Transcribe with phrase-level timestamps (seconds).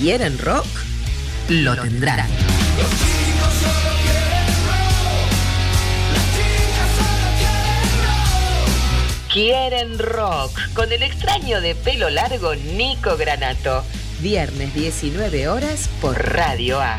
[0.00, 0.66] quieren rock,
[1.50, 2.26] lo tendrán.
[9.30, 13.84] Quieren rock con el extraño de pelo largo Nico Granato.
[14.20, 16.98] Viernes 19 horas por Radio A.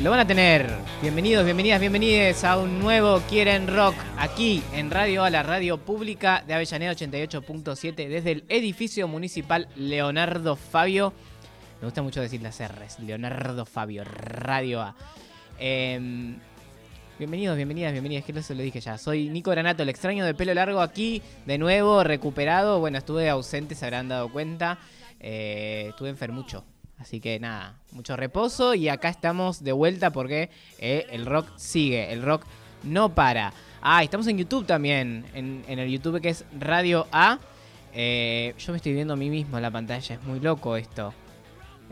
[0.00, 0.66] lo van a tener.
[1.02, 6.42] Bienvenidos, bienvenidas, bienvenides a un nuevo Quieren Rock aquí en Radio A, la radio pública
[6.46, 11.12] de Avellaneda 88.7 desde el edificio municipal Leonardo Fabio.
[11.80, 12.98] Me gusta mucho decir las R's.
[13.00, 14.96] Leonardo Fabio, Radio A.
[15.58, 16.38] Em,
[17.18, 18.24] bienvenidos, bienvenidas, bienvenidas.
[18.24, 18.96] Que se lo dije ya.
[18.96, 22.80] Soy Nico Granato, el extraño de pelo largo aquí, de nuevo, recuperado.
[22.80, 24.78] Bueno, estuve ausente, se habrán dado cuenta.
[25.20, 26.64] Eh, estuve enfermucho.
[27.00, 32.12] Así que nada, mucho reposo y acá estamos de vuelta porque eh, el rock sigue,
[32.12, 32.44] el rock
[32.82, 33.54] no para.
[33.80, 37.38] Ah, estamos en YouTube también, en, el YouTube que es Radio A.
[37.94, 41.14] Eh, yo me estoy viendo a mí mismo en la pantalla, es muy loco esto.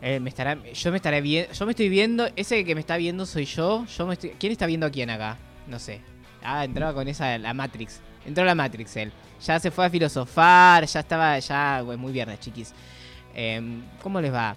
[0.01, 2.95] Eh, me estará, yo me estaré viendo, yo me estoy viendo, ese que me está
[2.95, 3.85] viendo soy yo.
[3.85, 5.37] yo me ¿Quién está viendo a quién acá?
[5.67, 6.01] No sé.
[6.43, 7.99] Ah, entraba con esa, la Matrix.
[8.27, 9.11] Entró la Matrix él.
[9.43, 12.73] Ya se fue a filosofar, ya estaba, ya, muy viernes, chiquis.
[13.33, 14.55] Em, ¿Cómo les va?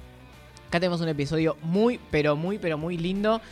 [0.72, 3.42] Acá tenemos un episodio muy, pero muy, pero muy lindo.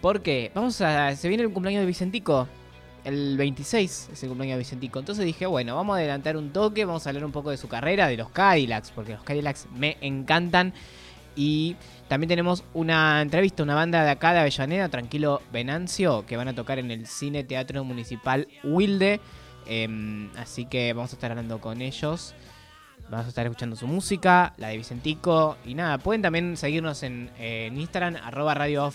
[0.00, 1.14] Porque vamos a.
[1.14, 2.48] Se viene el cumpleaños de Vicentico.
[3.04, 4.98] El 26 es el cumpleaños de Vicentico.
[4.98, 6.84] Entonces dije, bueno, vamos a adelantar un toque.
[6.84, 8.90] Vamos a hablar un poco de su carrera, de los Cadillacs.
[8.90, 10.74] Porque los Cadillacs me encantan.
[11.36, 11.76] Y
[12.08, 16.56] también tenemos una entrevista, una banda de acá de Avellaneda, Tranquilo Venancio, que van a
[16.56, 19.20] tocar en el Cine Teatro Municipal Wilde.
[19.66, 22.34] Em, así que vamos a estar hablando con ellos.
[23.10, 25.56] Vamos a estar escuchando su música, la de Vicentico.
[25.64, 28.90] Y nada, pueden también seguirnos en, eh, Instagram, arroba radio.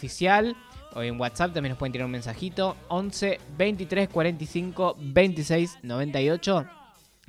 [0.96, 2.76] O en WhatsApp también nos pueden tirar un mensajito.
[2.88, 6.66] 11 23 45 26 98.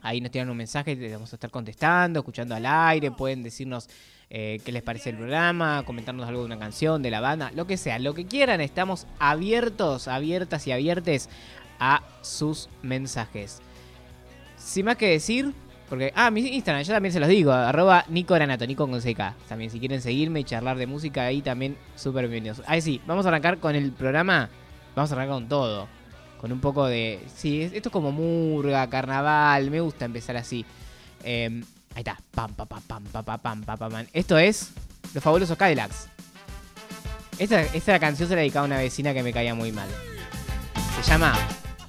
[0.03, 3.11] Ahí nos tiran un mensaje les vamos a estar contestando, escuchando al aire.
[3.11, 3.89] Pueden decirnos
[4.31, 7.67] eh, qué les parece el programa, comentarnos algo de una canción, de la banda, lo
[7.67, 7.99] que sea.
[7.99, 11.29] Lo que quieran, estamos abiertos, abiertas y abiertes
[11.79, 13.61] a sus mensajes.
[14.57, 15.53] Sin más que decir,
[15.91, 18.37] porque, ah, mi Instagram, yo también se los digo, arroba Nico
[18.77, 19.35] con CK.
[19.49, 22.63] También, si quieren seguirme y charlar de música, ahí también súper bienvenidos.
[22.69, 24.49] Ahí sí, vamos a arrancar con el programa,
[24.95, 25.89] vamos a arrancar con todo.
[26.41, 30.65] Con un poco de, sí, esto es como murga, carnaval, me gusta empezar así.
[31.25, 31.61] Eh,
[31.97, 34.07] ahí está, pam, pam, pam, pam, pam, pam, pam, pam.
[34.13, 34.71] Esto es
[35.13, 36.09] Los Fabulosos Cadillacs.
[37.37, 39.89] Esta, esta canción se la dedicaba a una vecina que me caía muy mal.
[41.03, 41.35] Se llama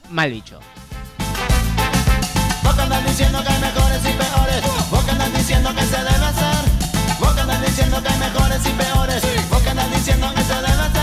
[0.10, 0.60] Mal Bicho.
[3.12, 4.62] Diciendo que hay mejores y peores.
[4.90, 6.64] Vos que andas diciendo que se debe hacer.
[7.20, 9.22] Vos que diciendo que hay mejores y peores.
[9.50, 11.01] Vos que diciendo que se debe hacer.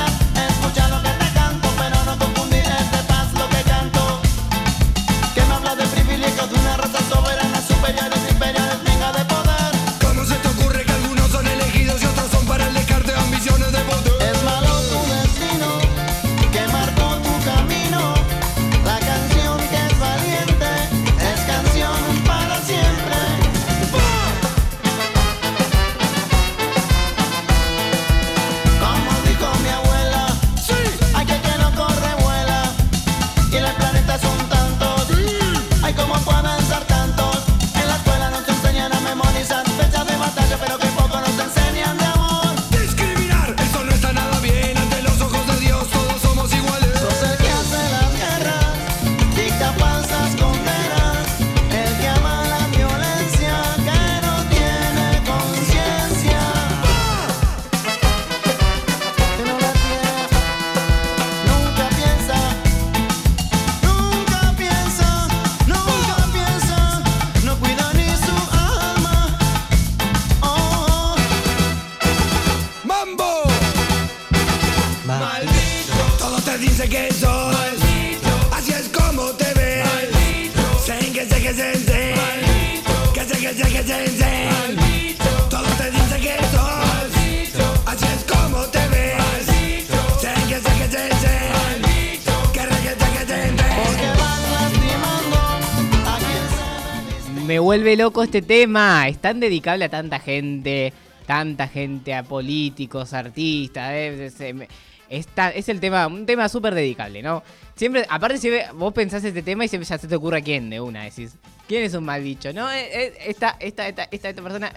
[97.88, 99.08] Vuelve loco este tema.
[99.08, 100.92] Es tan dedicable a tanta gente.
[101.26, 103.90] Tanta gente, a políticos, artistas.
[103.92, 104.68] eh, es, me-
[105.08, 107.42] es el tema, un tema súper dedicable, ¿no?
[107.76, 110.80] Siempre, aparte, si vos pensás este tema y siempre ya se te ocurre quién de
[110.82, 111.04] una.
[111.04, 111.32] Decís,
[111.66, 112.52] ¿quién es un mal bicho?
[112.52, 112.70] ¿No?
[112.70, 114.72] Eh, eh, esta, esta, esta, esta, esta persona.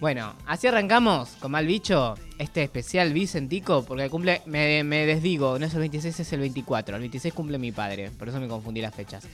[0.00, 2.14] Bueno, así arrancamos con mal bicho.
[2.38, 4.42] Este especial Vicentico, porque cumple.
[4.46, 6.94] Me, me desdigo, no es el 26, es el 24.
[6.96, 9.24] El 26 cumple mi padre, por eso me confundí las fechas.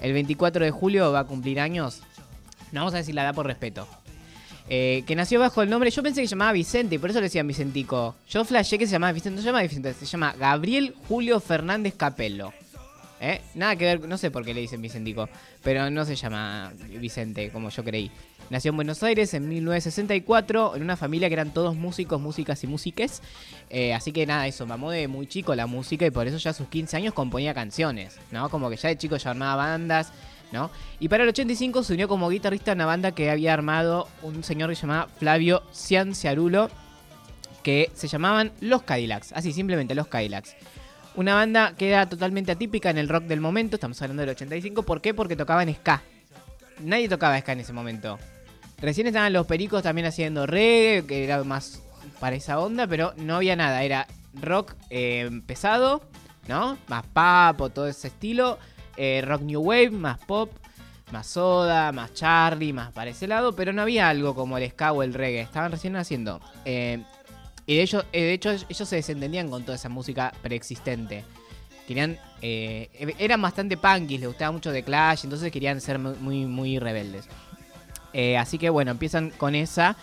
[0.00, 2.00] El 24 de julio va a cumplir años.
[2.72, 3.86] No vamos a decir la edad por respeto.
[4.68, 5.90] Eh, que nació bajo el nombre.
[5.90, 8.14] Yo pensé que se llamaba Vicente y por eso le decían Vicentico.
[8.28, 9.36] Yo flashé que se llamaba Vicente.
[9.36, 12.52] No se llama Vicente, se llama Gabriel Julio Fernández Capello.
[13.20, 13.40] ¿Eh?
[13.54, 15.28] Nada que ver, no sé por qué le dicen Vicentico.
[15.62, 18.10] Pero no se llama Vicente, como yo creí.
[18.50, 22.66] Nació en Buenos Aires en 1964, en una familia que eran todos músicos, músicas y
[22.66, 23.22] músiques.
[23.70, 26.50] Eh, así que nada, eso, mamó de muy chico la música y por eso ya
[26.50, 28.50] a sus 15 años componía canciones, ¿no?
[28.50, 30.12] Como que ya de chico ya armaba bandas,
[31.00, 34.44] Y para el 85 se unió como guitarrista a una banda que había armado un
[34.44, 36.70] señor que se llamaba Flavio Cianciarulo,
[37.62, 40.54] que se llamaban Los Cadillacs, así simplemente Los Cadillacs.
[41.14, 44.82] Una banda que era totalmente atípica en el rock del momento, estamos hablando del 85,
[44.82, 45.14] ¿por qué?
[45.14, 46.02] Porque tocaban ska.
[46.80, 48.18] Nadie tocaba ska en ese momento.
[48.78, 51.82] Recién estaban los pericos también haciendo reggae, que era más
[52.18, 53.82] para esa onda, pero no había nada.
[53.84, 56.02] Era rock eh, pesado,
[56.48, 56.78] ¿no?
[56.88, 58.58] Más papo, todo ese estilo.
[58.96, 60.50] Eh, rock new wave, más pop,
[61.10, 64.92] más soda, más Charlie, más para ese lado, pero no había algo como el ska
[64.92, 65.40] o el reggae.
[65.42, 66.40] Estaban recién haciendo.
[66.64, 67.02] Eh,
[67.66, 71.24] y de, eh, de hecho, ellos se desentendían con toda esa música preexistente.
[71.86, 72.18] Querían.
[72.40, 76.78] eh, eran bastante punkis, les gustaba mucho The Clash, entonces querían ser mu- muy, muy
[76.78, 77.26] rebeldes.
[78.38, 79.96] Así que bueno, empiezan con esa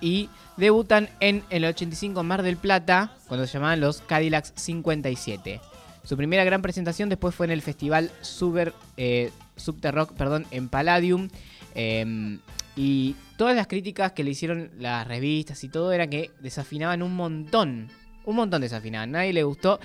[0.00, 5.60] y debutan en el 85 en Mar del Plata, cuando se llamaban los Cadillacs 57.
[6.04, 11.28] Su primera gran presentación después fue en el festival Super, eh, Subterrock perdón, en Palladium.
[11.74, 12.38] eh,
[12.76, 17.14] y todas las críticas que le hicieron las revistas y todo era que desafinaban un
[17.14, 17.88] montón.
[18.24, 19.10] Un montón desafinaban.
[19.10, 19.80] Nadie le gustó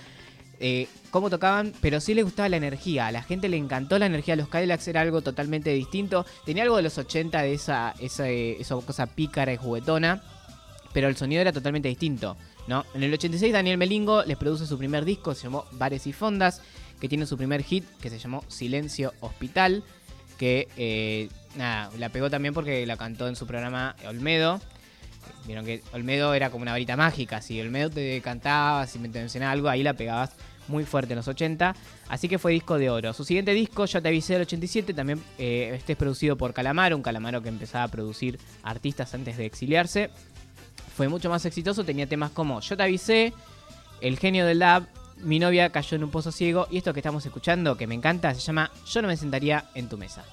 [0.60, 3.08] eh, cómo tocaban, pero sí le gustaba la energía.
[3.08, 4.36] A la gente le encantó la energía.
[4.36, 6.26] Los Cadillacs era algo totalmente distinto.
[6.46, 10.22] Tenía algo de los 80 de esa, esa, eh, esa cosa pícara y juguetona.
[10.94, 12.38] Pero el sonido era totalmente distinto.
[12.68, 12.86] ¿No?
[12.94, 16.62] En el 86 Daniel Melingo les produce su primer disco, se llamó Bares y Fondas,
[17.00, 19.84] que tiene su primer hit, que se llamó Silencio Hospital,
[20.38, 24.62] que eh, nada, la pegó también porque la cantó en su programa Olmedo.
[25.48, 29.52] Vieron que Olmedo era como una varita mágica, si Olmedo te cantaba, si me mencionaba
[29.52, 30.32] algo, ahí la pegabas
[30.68, 31.76] muy fuerte en los 80,
[32.10, 33.14] así que fue disco de oro.
[33.14, 36.96] Su siguiente disco, Ya te avisé del 87, también eh, este es producido por Calamaro,
[36.96, 40.10] un Calamaro que empezaba a producir artistas antes de exiliarse.
[40.96, 43.34] Fue mucho más exitoso, tenía temas como Yo te avisé,
[44.00, 44.88] El genio del lab,
[45.18, 48.34] Mi novia cayó en un pozo ciego y esto que estamos escuchando, que me encanta,
[48.34, 50.24] se llama Yo no me sentaría en tu mesa.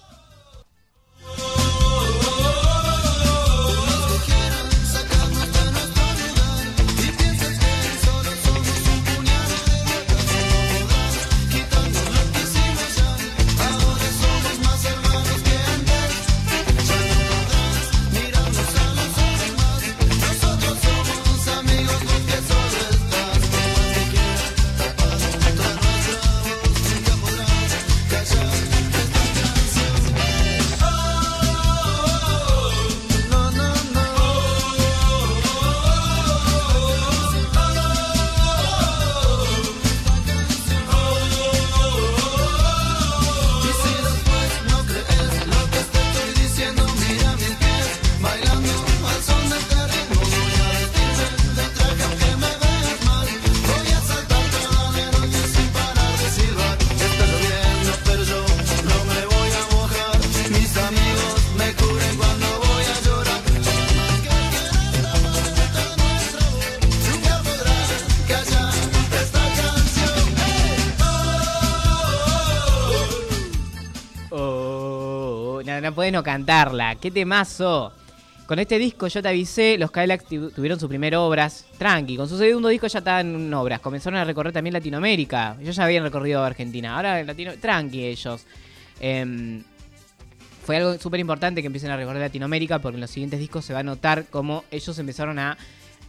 [76.22, 76.94] Cantarla.
[76.96, 77.92] ¡Qué temazo!
[78.46, 82.16] Con este disco yo te avisé, los Cadillacs tu- tuvieron sus primeras obras tranqui.
[82.16, 83.80] Con su segundo disco ya estaban en obras.
[83.80, 85.56] Comenzaron a recorrer también Latinoamérica.
[85.60, 86.96] Ellos ya habían recorrido Argentina.
[86.96, 88.44] Ahora Latino, tranqui ellos.
[89.00, 89.62] Em,
[90.66, 93.72] fue algo súper importante que empiecen a recorrer Latinoamérica porque en los siguientes discos se
[93.72, 95.56] va a notar cómo ellos empezaron a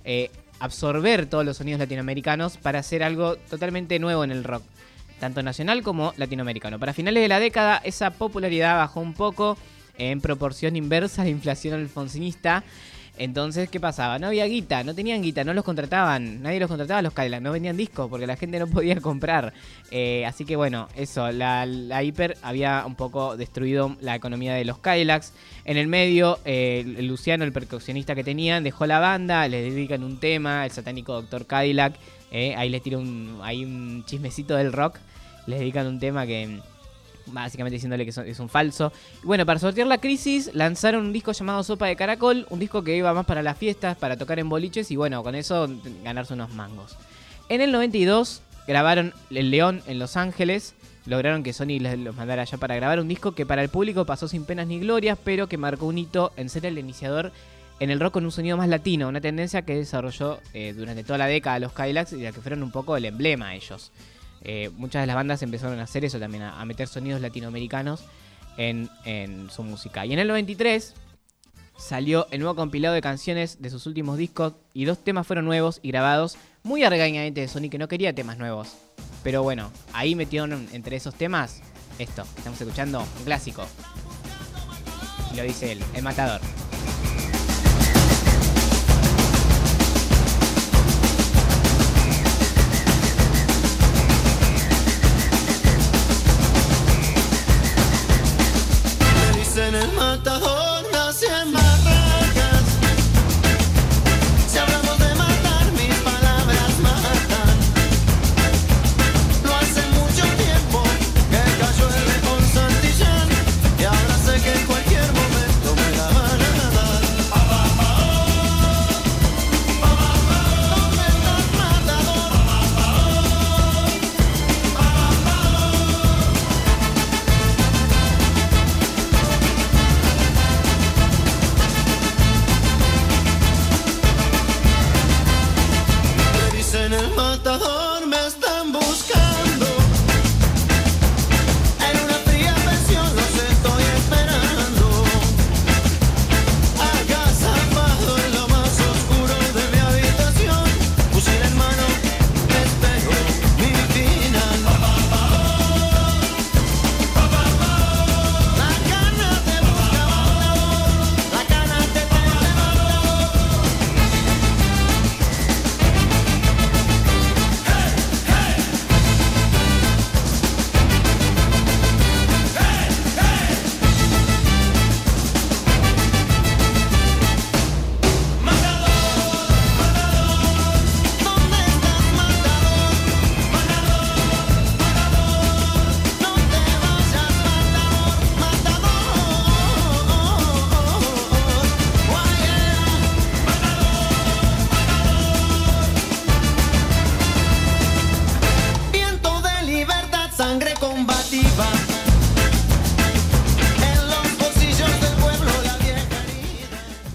[0.04, 0.30] eh,
[0.60, 4.64] absorber todos los sonidos latinoamericanos para hacer algo totalmente nuevo en el rock,
[5.20, 6.78] tanto nacional como latinoamericano.
[6.78, 9.58] Para finales de la década esa popularidad bajó un poco
[9.98, 12.64] en proporción inversa a la inflación alfonsinista.
[13.16, 14.18] Entonces, ¿qué pasaba?
[14.18, 17.52] No había guita, no tenían guita, no los contrataban, nadie los contrataba los Cadillac, no
[17.52, 19.54] vendían discos porque la gente no podía comprar.
[19.92, 24.66] Eh, así que bueno, eso, la, la hiper había un poco destruido la economía de
[24.66, 25.34] los Cadillacs.
[25.64, 30.20] En el medio, eh, Luciano, el percusionista que tenían, dejó la banda, les dedican un
[30.20, 31.94] tema, el satánico Doctor Cadillac.
[32.32, 34.98] eh, ahí les tiro un, hay un chismecito del rock,
[35.46, 36.60] les dedican un tema que
[37.28, 38.92] básicamente diciéndole que es un falso.
[39.24, 42.96] Bueno, para sortear la crisis, lanzaron un disco llamado Sopa de Caracol, un disco que
[42.96, 45.68] iba más para las fiestas, para tocar en boliches y bueno, con eso
[46.04, 46.98] ganarse unos mangos.
[47.50, 50.76] En el 92 grabaron El León en Los Ángeles,
[51.06, 54.28] lograron que Sony los mandara allá para grabar un disco que para el público pasó
[54.28, 57.32] sin penas ni glorias, pero que marcó un hito en ser el iniciador
[57.80, 61.18] en el rock con un sonido más latino, una tendencia que desarrolló eh, durante toda
[61.18, 63.92] la década los Cadillacs y la que fueron un poco el emblema ellos.
[64.44, 68.04] Eh, muchas de las bandas empezaron a hacer eso también, a, a meter sonidos latinoamericanos
[68.58, 70.06] en, en su música.
[70.06, 70.94] Y en el 93
[71.78, 75.80] salió el nuevo compilado de canciones de sus últimos discos y dos temas fueron nuevos
[75.82, 78.76] y grabados muy arregañadamente de Sony que no quería temas nuevos.
[79.24, 81.62] Pero bueno, ahí metieron entre esos temas
[82.00, 83.66] esto estamos escuchando, un clásico.
[85.36, 86.42] Lo dice él, el matador.
[99.74, 100.43] Me dicen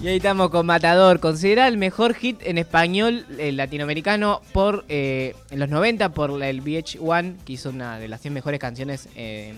[0.01, 5.35] Y ahí estamos con Matador, considerada el mejor hit en español eh, latinoamericano por eh,
[5.51, 9.55] en los 90 por el VH1, que hizo una de las 100 mejores canciones eh,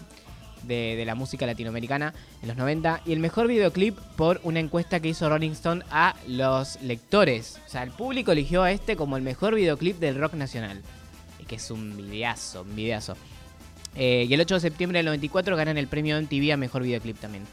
[0.64, 5.10] de, la música latinoamericana en los 90, y el mejor videoclip por una encuesta que
[5.10, 7.60] hizo Rolling Stone a los lectores.
[7.68, 10.82] O sea, el público eligió a este como el mejor videoclip del rock nacional,
[11.48, 13.16] que es un videazo, un videazo.
[13.96, 17.44] Y el 8 de septiembre del 94 ganan el premio MTV a mejor videoclip también.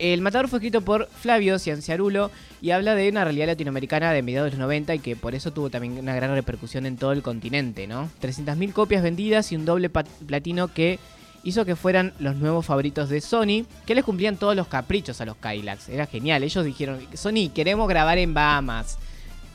[0.00, 2.30] El Matador fue escrito por Flavio Cianciarulo
[2.62, 5.52] y habla de una realidad latinoamericana de mediados de los 90 y que por eso
[5.52, 8.08] tuvo también una gran repercusión en todo el continente, ¿no?
[8.22, 10.98] 300.000 copias vendidas y un doble platino que
[11.42, 15.26] hizo que fueran los nuevos favoritos de Sony, que les cumplían todos los caprichos a
[15.26, 15.90] los Cadillacs.
[15.90, 18.96] Era genial, ellos dijeron, Sony, queremos grabar en Bahamas.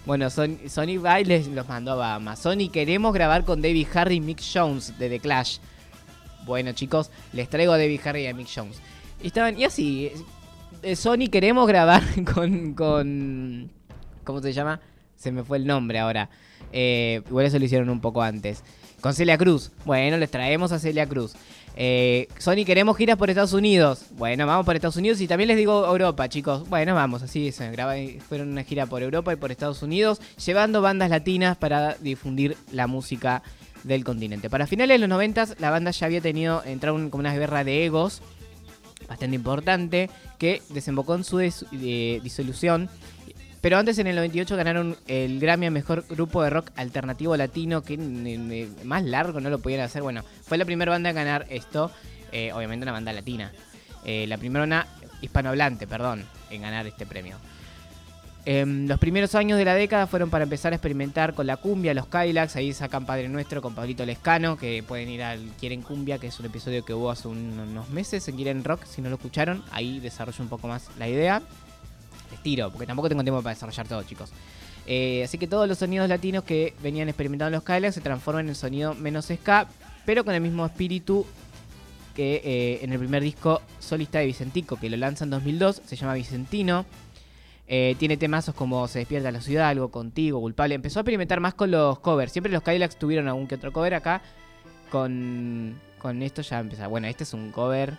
[0.05, 2.37] Bueno, Sony, va y les los mandó a Bahamas.
[2.37, 5.57] Sony, queremos grabar con David Harry y Mick Jones de The Clash.
[6.45, 8.79] Bueno, chicos, les traigo a David Harry y a Mick Jones.
[9.23, 10.11] Estaban, y así,
[10.96, 13.72] Sony queremos grabar con, con.
[14.24, 14.82] ¿Cómo se llama?
[15.15, 16.30] Se me fue el nombre ahora.
[16.72, 18.63] Eh, igual eso lo hicieron un poco antes.
[19.01, 19.72] Con Celia Cruz.
[19.86, 21.36] Bueno, les traemos a Celia Cruz.
[21.77, 24.06] Eh, Sony, queremos giras por Estados Unidos.
[24.12, 26.68] Bueno, vamos por Estados Unidos y también les digo Europa, chicos.
[26.70, 27.72] Bueno, vamos, así se
[28.27, 32.88] fueron una gira por Europa y por Estados Unidos, llevando bandas latinas para difundir la
[32.88, 33.44] música
[33.84, 34.50] del continente.
[34.50, 37.63] Para finales de los 90 la banda ya había tenido entrado en como una guerra
[37.63, 38.22] de egos
[39.07, 42.89] bastante importante que desembocó en su dis- disolución.
[43.62, 47.81] Pero antes en el 98 ganaron el Grammy a Mejor Grupo de Rock Alternativo Latino,
[47.81, 47.97] que
[48.83, 50.03] más largo no lo podían hacer.
[50.03, 51.91] Bueno, fue la primera banda a ganar esto,
[52.31, 53.51] eh, obviamente una banda latina.
[54.03, 54.85] Eh, la primera una
[55.21, 57.38] hispanohablante, perdón, en ganar este premio.
[58.47, 61.95] Em, los primeros años de la década fueron para empezar a experimentar con la cumbia,
[61.95, 66.19] los Kylax, ahí sacan Padre Nuestro con Pablito Lescano, que pueden ir al Quieren Cumbia,
[66.19, 69.09] que es un episodio que hubo hace un- unos meses en Quieren Rock, si no
[69.09, 71.41] lo escucharon, ahí desarrollo un poco más la idea.
[72.29, 74.29] Les tiro, porque tampoco tengo tiempo para desarrollar todo, chicos.
[74.85, 78.53] Eh, así que todos los sonidos latinos que venían experimentando los Kylax se transforman en
[78.53, 79.67] sonido menos ska,
[80.05, 81.25] pero con el mismo espíritu
[82.15, 85.95] que eh, en el primer disco solista de Vicentico, que lo lanza en 2002, se
[85.95, 86.85] llama Vicentino.
[87.67, 90.75] Eh, tiene temazos como Se despierta la ciudad, algo contigo, culpable.
[90.75, 92.31] Empezó a experimentar más con los covers.
[92.31, 94.22] Siempre los Kylax tuvieron algún que otro cover acá.
[94.91, 96.88] Con, con esto ya empieza.
[96.88, 97.98] Bueno, este es un cover.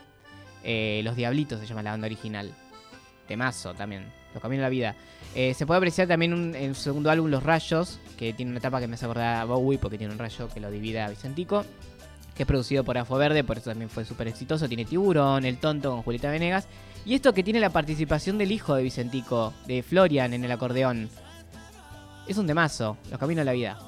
[0.62, 2.52] eh, los Diablitos se llama la banda original.
[3.28, 4.04] Temazo también.
[4.32, 4.96] Los Caminos de la Vida.
[5.34, 8.80] Eh, se puede apreciar también en su segundo álbum Los Rayos, que tiene una etapa
[8.80, 11.64] que me hace acordar a Bowie porque tiene un rayo que lo divide a Vicentico.
[12.34, 14.68] Que es producido por Afo Verde, por eso también fue súper exitoso.
[14.68, 16.68] Tiene Tiburón, El Tonto con Julieta Venegas.
[17.06, 21.08] Y esto que tiene la participación del hijo de Vicentico, de Florian en el acordeón.
[22.26, 23.78] Es un temazo, Los Caminos de la Vida.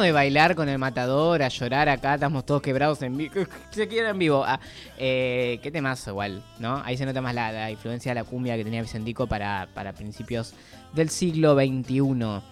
[0.00, 3.34] De bailar con el matador a llorar acá, estamos todos quebrados en vivo.
[3.70, 4.44] Se quiere en vivo.
[4.46, 4.60] Ah,
[4.98, 6.82] eh, qué temazo igual, ¿no?
[6.84, 10.54] Ahí se nota más la, influencia de la cumbia que tenía Vicentico para, para principios
[10.92, 12.42] del siglo XXI.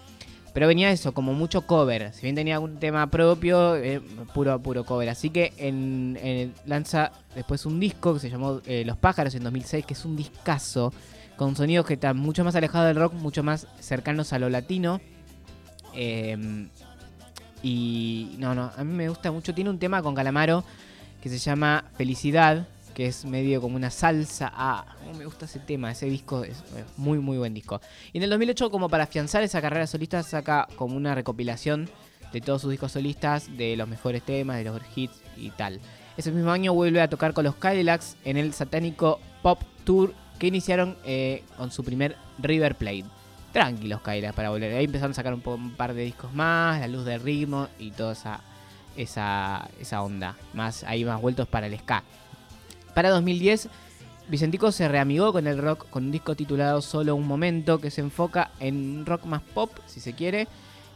[0.52, 2.12] Pero venía eso, como mucho cover.
[2.12, 4.00] Si bien tenía un tema propio, eh,
[4.32, 5.08] puro, puro cover.
[5.08, 9.84] Así que en- lanza después un disco que se llamó eh, Los Pájaros en 2006,
[9.84, 10.92] que es un discazo,
[11.36, 15.00] con sonidos que están mucho más alejados del rock, mucho más cercanos a lo latino.
[15.94, 16.66] Eh,
[17.64, 19.54] y no, no, a mí me gusta mucho.
[19.54, 20.62] Tiene un tema con Calamaro
[21.22, 24.52] que se llama Felicidad, que es medio como una salsa.
[24.54, 26.62] Ah, cómo me gusta ese tema, ese disco es
[26.98, 27.80] muy, muy buen disco.
[28.12, 31.88] Y en el 2008, como para afianzar esa carrera solista, saca como una recopilación
[32.34, 35.80] de todos sus discos solistas, de los mejores temas, de los hits y tal.
[36.18, 40.48] Ese mismo año vuelve a tocar con los Cadillacs en el satánico Pop Tour que
[40.48, 43.06] iniciaron eh, con su primer River Plate.
[43.54, 44.74] Tranquilos Cadillacs para volver.
[44.74, 48.12] Ahí empezaron a sacar un, par de discos más, la luz del ritmo y toda
[48.96, 50.34] esa, onda.
[50.54, 52.02] Más ahí más vueltos para el ska.
[52.94, 53.68] Para 2010,
[54.26, 58.00] Vicentico se reamigó con el rock con un disco titulado Solo un momento que se
[58.00, 60.48] enfoca en rock más pop, si se quiere,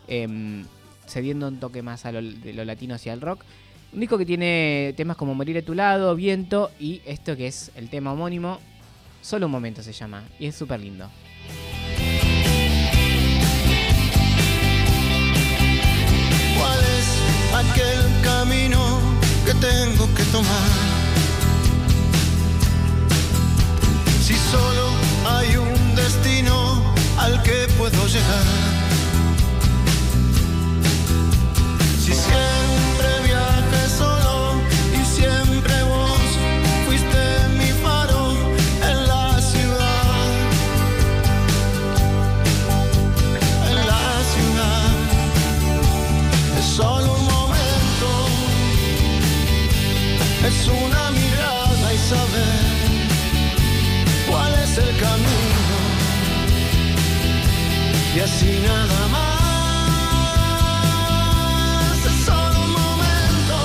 [0.08, 0.64] em,
[1.06, 3.44] cediendo un toque más a lo, de lo latino hacia el rock.
[3.92, 7.70] Un disco que tiene temas como Morir a tu lado, Viento y esto que es
[7.76, 8.58] el tema homónimo,
[9.22, 11.08] Solo un momento se llama y es súper lindo.
[17.58, 18.80] Aquel camino
[19.44, 20.70] que tengo que tomar?
[24.24, 24.86] Si solo
[25.26, 26.82] hay un destino
[27.18, 28.46] al que puedo llegar.
[32.04, 32.67] Si siempre
[50.48, 52.98] Es una mirada y saber
[54.30, 55.76] cuál es el camino.
[58.16, 59.28] Y así nada más.
[62.06, 63.58] Es solo un momento.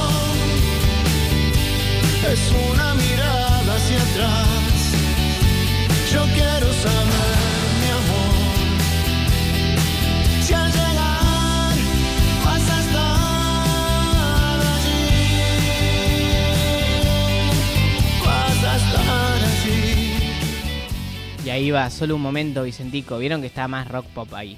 [21.54, 23.18] Ahí va, solo un momento, Vicentico.
[23.18, 24.58] Vieron que está más rock pop ahí.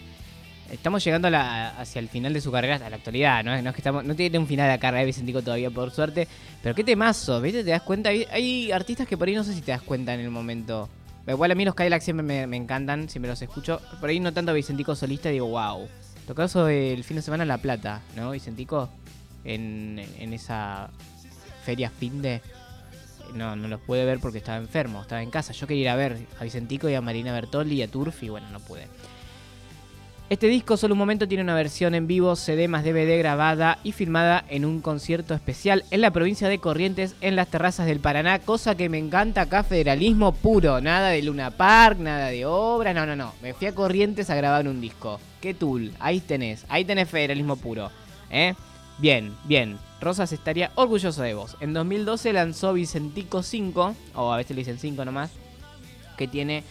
[0.71, 3.61] Estamos llegando hacia el final de su carrera, hasta la actualidad, ¿no?
[3.61, 5.91] No, es que estamos, no tiene un final de la carrera de Vicentico todavía, por
[5.91, 6.27] suerte.
[6.63, 7.63] Pero qué temazo, ¿viste?
[7.63, 8.09] ¿Te das cuenta?
[8.09, 10.89] Hay, artistas que por ahí no sé si te das cuenta en el momento.
[11.27, 13.79] Igual a mí los Cadillacs siempre me, encantan, siempre los escucho.
[13.99, 15.87] Por ahí no tanto Vicentico solista, digo, wow.
[16.25, 18.31] Tocado el fin de semana en La Plata, ¿no?
[18.31, 18.89] Vicentico,
[19.43, 20.89] en, en esa
[21.63, 22.41] feria fin de...
[23.33, 25.53] No, no los pude ver porque estaba enfermo, estaba en casa.
[25.53, 28.49] Yo quería ir a ver a Vicentico y a Marina Bertolli y a Turfi, bueno,
[28.51, 28.87] no pude.
[30.27, 33.91] Este disco, solo un momento, tiene una versión en vivo, CD más DVD grabada y
[33.91, 38.39] filmada en un concierto especial en la provincia de Corrientes, en las terrazas del Paraná,
[38.39, 43.05] cosa que me encanta acá, federalismo puro, nada de Luna Park, nada de obra, no,
[43.05, 43.33] no, no.
[43.43, 45.19] Me fui a Corrientes a grabar un disco.
[45.41, 47.91] Qué tool, ahí tenés, ahí tenés federalismo puro.
[48.31, 48.55] ¿eh?
[48.97, 49.77] Bien, bien.
[50.01, 51.57] Rosas estaría orgulloso de vos.
[51.59, 55.31] En 2012 lanzó Vicentico 5, o a veces le dicen 5 nomás,
[56.17, 56.63] que tiene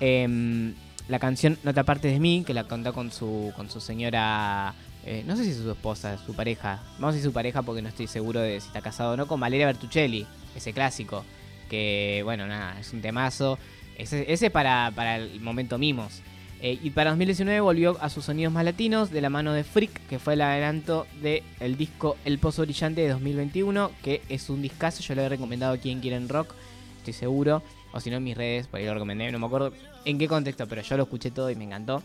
[0.00, 0.74] em,
[1.08, 4.74] la canción No te apartes de mí, que la canta con su, con su señora,
[5.04, 7.82] eh, no sé si es su esposa, su pareja, vamos a decir su pareja porque
[7.82, 11.24] no estoy seguro de si está casado o no, con Valeria Bertuccelli, ese clásico,
[11.68, 13.58] que bueno, nada, es un temazo,
[13.98, 16.22] ese, ese para, para el momento mimos.
[16.62, 20.06] Eh, y para 2019 volvió a sus sonidos más latinos de la mano de Freak,
[20.08, 25.02] que fue el adelanto del disco El Pozo Brillante de 2021, que es un discazo,
[25.02, 26.54] yo lo he recomendado a quien quieren rock,
[26.98, 29.72] estoy seguro, o si no en mis redes, por ahí lo recomendé, no me acuerdo
[30.04, 32.02] en qué contexto, pero yo lo escuché todo y me encantó.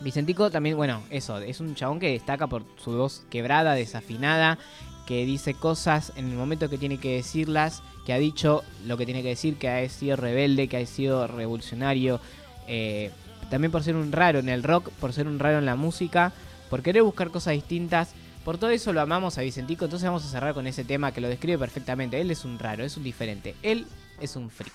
[0.00, 4.58] Vicentico también, bueno, eso, es un chabón que destaca por su voz quebrada, desafinada,
[5.06, 9.06] que dice cosas en el momento que tiene que decirlas, que ha dicho lo que
[9.06, 12.20] tiene que decir, que ha sido rebelde, que ha sido revolucionario,
[12.66, 13.10] eh,
[13.50, 16.32] también por ser un raro en el rock, por ser un raro en la música,
[16.70, 18.14] por querer buscar cosas distintas.
[18.44, 21.20] Por todo eso lo amamos a Vicentico, entonces vamos a cerrar con ese tema que
[21.20, 22.20] lo describe perfectamente.
[22.20, 23.86] Él es un raro, es un diferente, él
[24.20, 24.74] es un freak.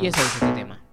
[0.00, 0.83] Y eso es este tema.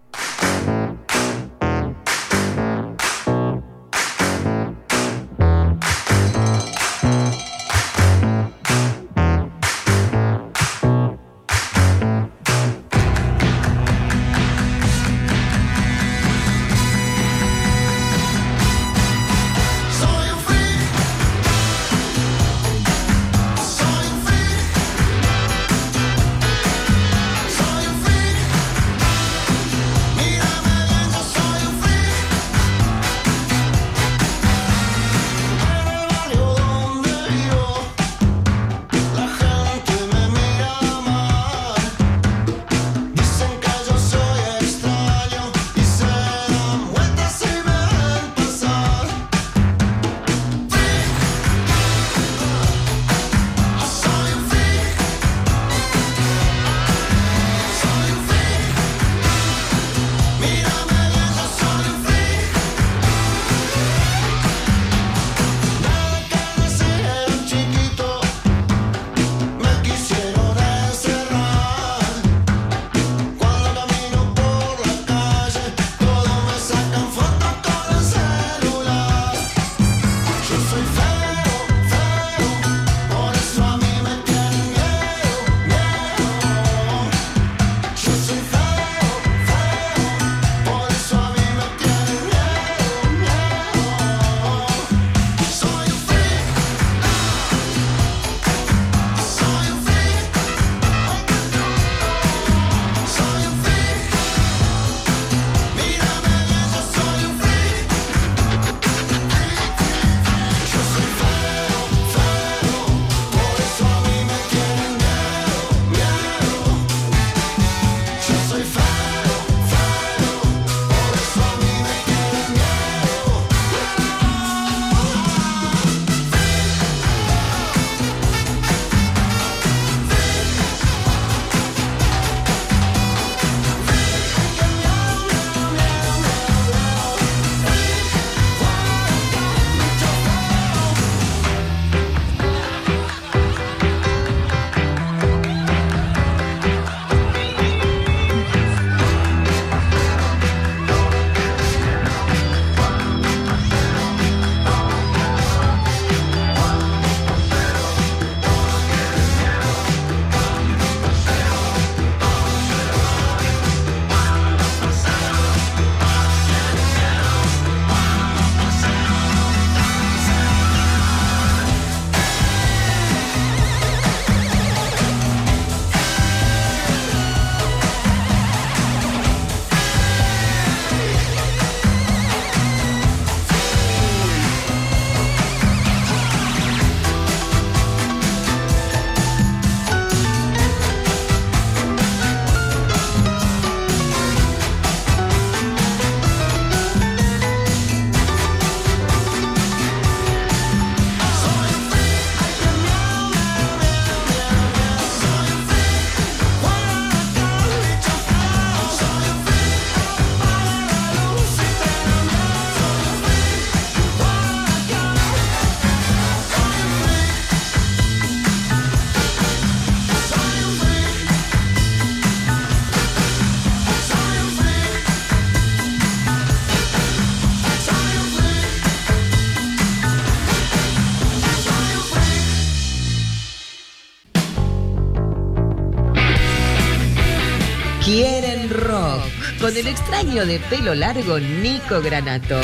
[239.71, 242.59] Con el extraño de pelo largo Nico Granato.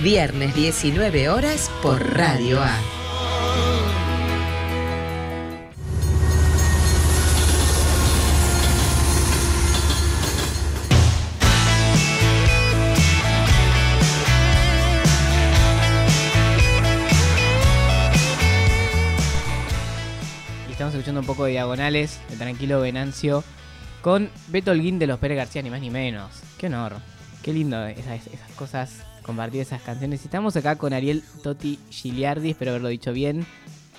[0.00, 2.91] Viernes 19 horas por Radio A.
[21.66, 23.44] diagonales de Tranquilo Venancio
[24.00, 26.32] con Beto Holguín de los Pérez García, ni más ni menos.
[26.58, 26.96] Qué honor.
[27.40, 28.90] Qué lindo esas, esas cosas,
[29.22, 30.24] compartir esas canciones.
[30.24, 33.46] Estamos acá con Ariel Totti Giliardi, espero haberlo dicho bien.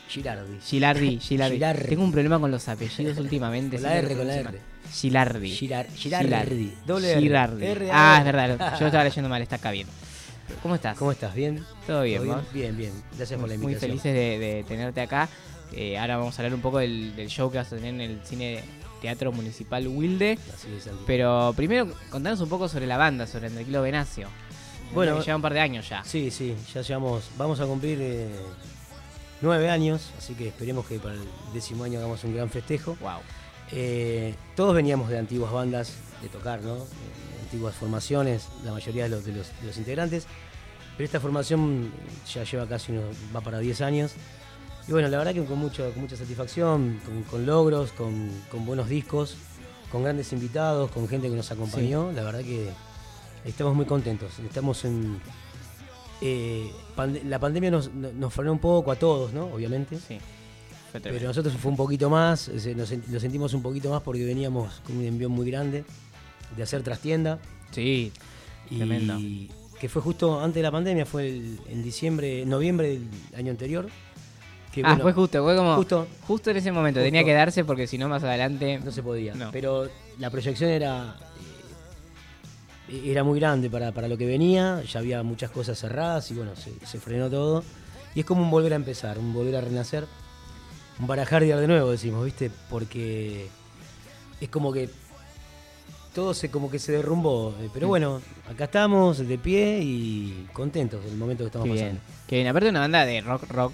[0.10, 1.20] Gilardi, Gilardi.
[1.22, 1.60] Gilardi.
[1.88, 3.78] Tengo un problema con los apellidos últimamente.
[3.78, 4.36] Con la R, con la.
[4.36, 4.60] R.
[4.92, 5.50] Gilardi.
[5.56, 6.74] Girar- Girardi.
[6.86, 7.14] Doble.
[7.14, 8.78] R, Ah, es verdad.
[8.78, 9.88] Yo estaba leyendo mal, está acá bien.
[10.62, 10.98] ¿Cómo estás?
[10.98, 11.34] ¿Cómo estás?
[11.34, 11.64] ¿Bien?
[11.88, 12.42] Todo bien, ¿vos?
[12.54, 12.92] Bien, bien.
[13.18, 13.98] Gracias por la Muy invitación.
[14.00, 15.30] felices de, de tenerte acá.
[15.76, 18.02] Eh, ahora vamos a hablar un poco del, del show que vas a tener en
[18.02, 18.64] el cine
[19.02, 20.40] Teatro Municipal Wilde.
[20.54, 21.04] Así es, Santi.
[21.06, 24.30] Pero primero contanos un poco sobre la banda, sobre Tranquilo Venacio.
[24.94, 26.04] Bueno, lleva un par de años ya.
[26.06, 28.30] Sí, sí, ya llevamos, vamos a cumplir eh,
[29.42, 31.22] nueve años, así que esperemos que para el
[31.54, 32.96] décimo año hagamos un gran festejo.
[33.02, 33.20] Wow.
[33.72, 36.76] Eh, todos veníamos de antiguas bandas de tocar, ¿no?
[36.76, 40.28] De antiguas formaciones, la mayoría de los, de los, de los integrantes.
[40.96, 41.92] Pero esta formación
[42.32, 44.14] ya lleva casi unos, va para 10 años.
[44.88, 48.66] Y bueno, la verdad que con, mucho, con mucha satisfacción, con, con logros, con, con
[48.66, 49.36] buenos discos,
[49.92, 52.12] con grandes invitados, con gente que nos acompañó.
[52.12, 52.70] La verdad que
[53.46, 54.40] estamos muy contentos.
[54.40, 55.20] Estamos en.
[56.22, 56.70] eh,
[57.26, 59.46] la pandemia nos, nos frenó un poco a todos, ¿no?
[59.46, 59.98] Obviamente.
[59.98, 60.18] Sí.
[60.92, 64.80] Fue Pero nosotros fue un poquito más, nos lo sentimos un poquito más porque veníamos
[64.86, 65.86] con un envío muy grande
[66.56, 67.40] de hacer trastienda.
[67.72, 68.12] Sí.
[68.70, 69.18] Y Tremendo.
[69.80, 73.88] que fue justo antes de la pandemia, fue el- en diciembre, noviembre del año anterior.
[74.74, 75.76] Que, ah, bueno, fue justo, fue como.
[75.76, 77.00] Justo, justo en ese momento.
[77.00, 77.06] Justo.
[77.08, 78.80] Tenía que darse porque si no, más adelante.
[78.84, 79.36] no se podía.
[79.36, 79.52] No.
[79.52, 81.16] Pero la proyección era,
[82.90, 86.34] eh, era muy grande para, para lo que venía, ya había muchas cosas cerradas y
[86.34, 87.64] bueno, se, se frenó todo.
[88.16, 90.06] Y es como un volver a empezar, un volver a renacer,
[91.00, 92.52] un barajar de nuevo, decimos, ¿viste?
[92.70, 93.48] Porque
[94.40, 94.90] es como que
[96.14, 97.56] todo se como que se derrumbó.
[97.60, 101.86] eh, Pero bueno, acá estamos de pie y contentos del momento que estamos Qué bien.
[101.98, 102.02] pasando.
[102.28, 102.48] Qué bien.
[102.48, 103.74] Aparte, una banda de rock, rock.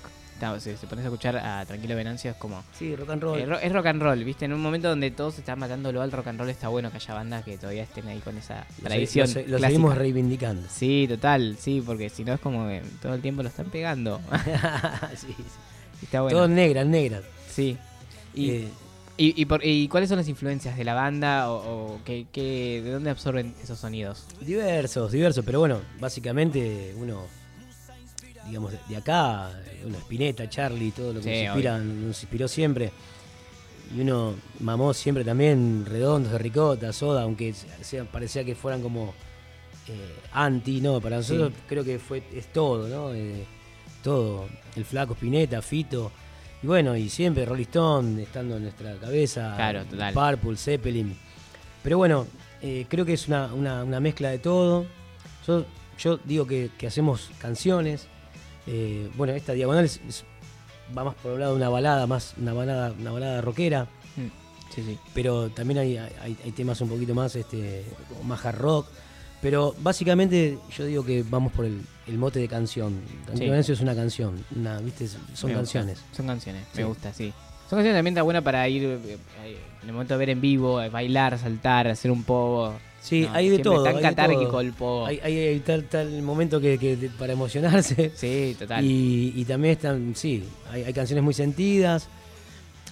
[0.60, 2.64] Si se pones a escuchar a Tranquilo Venancio, es como.
[2.74, 3.40] Sí, rock and roll.
[3.40, 4.46] Eh, ro- es rock and roll, ¿viste?
[4.46, 7.14] En un momento donde todos están matándolo al rock and roll, está bueno que haya
[7.14, 9.28] bandas que todavía estén ahí con esa Lo se- tradición.
[9.28, 10.68] lo se- lo seguimos reivindicando.
[10.70, 14.22] Sí, total, sí, porque si no es como que todo el tiempo lo están pegando.
[15.16, 15.44] Sí, sí.
[16.04, 16.38] está bueno.
[16.38, 17.24] Todo negras, negras.
[17.50, 17.78] Sí.
[18.34, 18.68] Y, Eh,
[19.18, 22.82] y, y por- y cuáles son las influencias de la banda o, o qué- qué-
[22.84, 24.26] de dónde absorben esos sonidos?
[24.40, 27.24] Diversos, diversos, pero bueno, básicamente uno,
[28.50, 29.50] digamos, de- acá,
[29.86, 32.92] uno Spinetta, Charlie, todo lo que Sí, nos, inspira, nos inspiró siempre.
[33.96, 39.14] Y uno mamó siempre también redondos de ricota, soda, aunque sea, parecía que fueran como
[39.88, 43.14] eh, anti, no, para nosotros creo que fue es todo, ¿no?
[43.16, 43.46] Eh,
[44.04, 46.12] todo, el flaco Spinetta, Fito,
[46.62, 50.14] y bueno, y siempre Rolling Stone estando en nuestra cabeza, Claro, total.
[50.14, 51.18] Purple, Zeppelin.
[51.82, 52.28] Pero bueno,
[52.62, 54.86] eh, creo que es una, una- una mezcla de todo.
[55.48, 55.66] Yo,
[55.98, 58.08] yo digo que, que hacemos canciones.
[58.70, 60.24] Eh, bueno, esta diagonal es- es-
[60.98, 63.84] va más por el lado de una balada, más una balada, una balada rockera.
[64.16, 64.28] Mm,
[64.74, 65.00] Sí, sí.
[65.16, 67.84] Pero también hay, hay- hay temas un poquito más, este,
[68.24, 68.88] más hard rock.
[69.42, 73.02] Pero básicamente yo digo que vamos por el, el mote de canción.
[73.26, 73.72] Tranquilo Sí.
[73.72, 75.08] Es una canción, una, ¿viste?
[75.08, 75.54] son Me gusta.
[75.56, 76.00] canciones.
[76.16, 77.34] Son canciones, me gusta, sí.
[77.70, 80.42] Son canciones también está buena para ir eh, eh, en el momento de ver en
[80.42, 82.74] vivo, eh, bailar, saltar, hacer un poco.
[83.02, 83.84] Sí, No, hay de todo.
[83.84, 84.62] Tan hay de catárquico todo.
[84.62, 85.06] el pogo.
[85.06, 88.12] Hay, hay- hay tal, tal momento que, que de- para emocionarse.
[88.16, 88.84] Sí, total.
[88.84, 92.08] Y, y también están, sí, hay, hay canciones muy sentidas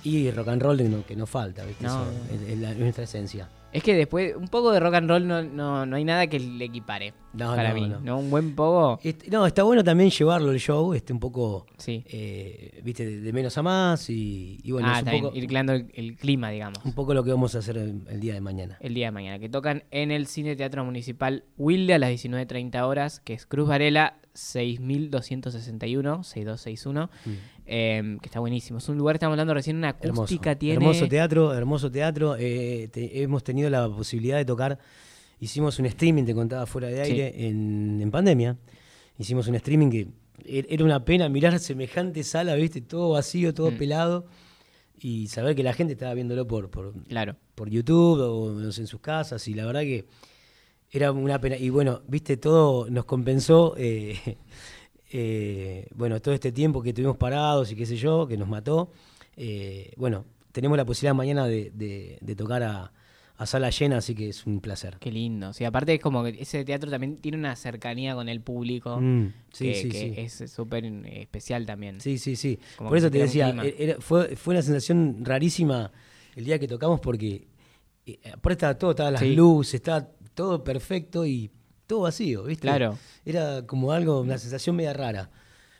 [0.03, 1.83] y rock and roll que no, que no falta, ¿viste?
[1.83, 3.49] No, Eso es la- es nuestra esencia.
[3.73, 6.39] Es que después, un poco de rock and roll no, no, no hay nada que
[6.39, 7.13] le equipare.
[7.33, 7.93] No, para no, mí.
[8.01, 8.17] no.
[8.17, 8.55] Un buen.
[9.03, 12.03] Este, no, está bueno también llevarlo el show, este un poco, Sí.
[12.07, 15.47] eh, viste, de, de menos a más y, y bueno, ah, es un poco, ir
[15.47, 16.79] creando el, el clima, digamos.
[16.83, 18.77] un poco lo que vamos a hacer el, el día de mañana.
[18.79, 19.37] El día de mañana.
[19.37, 23.67] Que tocan en el Cine Teatro Municipal Wilde a las 19.30 horas, que es Cruz
[23.67, 27.09] Varela 6261, 6261.
[27.65, 28.77] eh, que está buenísimo.
[28.79, 30.21] Es un lugar, estamos hablando recién, una Hermoso.
[30.21, 30.75] acústica tiene.
[30.75, 32.35] Hermoso teatro, hermoso teatro.
[32.39, 34.79] eh, te- hemos tenido la posibilidad de tocar.
[35.39, 37.11] Hicimos un streaming, te contaba fuera de Sí.
[37.11, 38.57] aire, en, en pandemia.
[39.19, 40.07] Hicimos un streaming que
[40.45, 43.77] er- era una pena mirar semejante sala, viste, todo vacío, todo Mm.
[43.77, 44.25] pelado.
[44.99, 47.35] Y saber que la gente estaba viéndolo por, por, Claro.
[47.53, 49.47] por YouTube o en sus casas.
[49.47, 50.05] Y la verdad que
[50.91, 51.57] era una pena.
[51.57, 53.75] Y bueno, viste, todo nos compensó.
[53.77, 54.17] eh,
[55.11, 58.91] eh, bueno, todo este tiempo que estuvimos parados y qué sé yo, que nos mató.
[59.35, 62.91] Eh, bueno, tenemos la posibilidad mañana de, de- de tocar a,
[63.37, 64.97] a sala llena, así que es un placer.
[64.99, 65.53] Qué lindo.
[65.53, 69.27] Sí, aparte es como que ese teatro también tiene una cercanía con el público Mm,
[69.53, 70.41] sí, que, sí, que sí.
[70.43, 72.01] es súper especial también.
[72.01, 72.59] Sí, sí, sí.
[72.77, 75.91] Como Por eso te decía, era- fue, fue una sensación rarísima
[76.35, 77.47] el día que tocamos porque
[78.05, 81.49] eh, aparte estaba todo, estaban las luces, estaba todo perfecto y
[81.87, 82.61] todo vacío, ¿viste?
[82.61, 82.95] Claro.
[83.25, 85.31] Era como algo, una sensación media rara.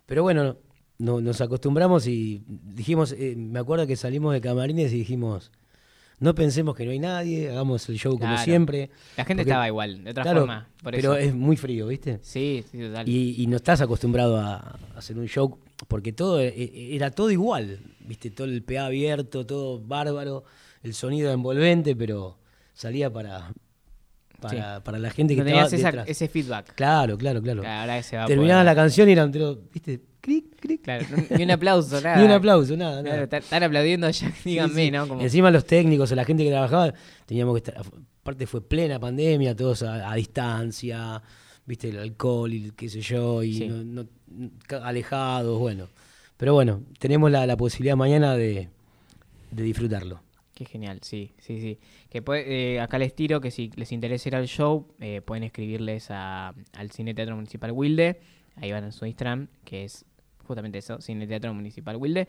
[0.08, 0.58] Pero bueno,
[0.98, 5.52] no- nos acostumbramos y dijimos, eh, me acuerdo que salimos de camarines y dijimos,
[6.20, 8.90] no pensemos que no hay nadie, hagamos el show como siempre.
[9.16, 10.68] La gente Porque- estaba igual, de otra Claro, forma.
[10.82, 11.28] Por pero eso.
[11.30, 12.18] es muy frío, ¿viste?
[12.24, 13.08] Sí, sí, total.
[13.08, 17.12] Y, y no estás acostumbrado a, a hacer un show porque todo e- e- era
[17.12, 20.46] todo igual, viste, todo el PA abierto, todo bárbaro,
[20.82, 22.40] el sonido envolvente, pero
[22.74, 23.54] salía para
[24.42, 26.10] para, para la gente que no estaba tenías esa- detrás.
[26.10, 26.74] ese feedback.
[26.76, 27.62] Claro, claro, claro.
[27.62, 30.82] Claro, la canción y era entero, viste, cric, cric.
[30.84, 32.18] Claro, ni un aplauso, nada.
[32.18, 33.24] Ni un aplauso, nada, Claro, nada.
[33.24, 34.92] están- están aplaudiendo ya, Sí, díganme, sí.
[34.92, 35.08] ¿no?
[35.08, 36.94] Como, Encima los técnicos o la gente que trabajaba,
[37.26, 37.78] teníamos que estar,
[38.22, 41.22] aparte fue plena pandemia, todos a, a distancia,
[41.66, 43.68] viste, el alcohol y el qué sé yo, y Sí.
[43.68, 44.08] no- no-
[44.84, 45.88] alejados, bueno.
[46.38, 48.70] Pero bueno, tenemos la, la posibilidad mañana de,
[49.52, 50.22] de disfrutarlo.
[50.54, 51.80] Qué genial, sí, sí, sí.
[52.18, 55.44] Que puede- eh, acá les tiro que si les interesa ir al show, eh, pueden
[55.44, 58.20] escribirles a- al Cine Teatro Municipal Wilde.
[58.56, 60.04] Ahí van en su Instagram, que es
[60.44, 62.28] justamente eso, Cine Teatro Municipal Wilde.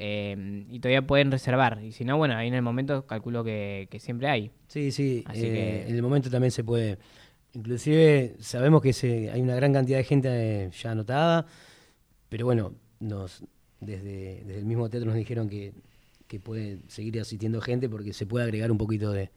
[0.00, 1.80] eh, y todavía pueden reservar.
[1.84, 4.50] Y si no, bueno, ahí en el momento calculo que, que siempre hay.
[4.68, 6.98] Sí, sí, Así que- en el momento también se puede.
[7.52, 11.46] Inclusive sabemos que se, hay una gran cantidad de gente ya anotada,
[12.28, 13.44] pero bueno, nos
[13.80, 15.72] desde, desde el mismo teatro nos dijeron que,
[16.28, 19.30] que puede seguir asistiendo gente porque se puede agregar un poquito de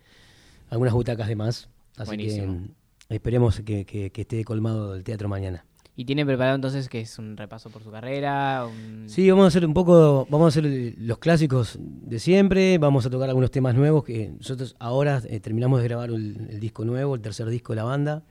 [0.70, 1.70] algunas butacas de más.
[1.98, 2.68] Así Buenísimo.
[3.10, 5.66] que esperemos que, que- que esté colmado el teatro mañana.
[5.96, 8.66] Y tiene preparado entonces que es un repaso por su carrera.
[8.66, 13.06] un- Sí, vamos a hacer un poco, vamos a hacer los clásicos de siempre, vamos
[13.06, 16.86] a tocar algunos temas nuevos que nosotros ahora eh, terminamos de grabar el, el disco
[16.86, 18.24] nuevo, el tercer disco de la banda.